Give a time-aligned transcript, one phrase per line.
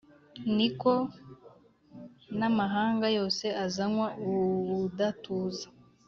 [0.55, 0.93] ni ko
[2.39, 5.67] n’amahanga yose azanywa ubudatuza;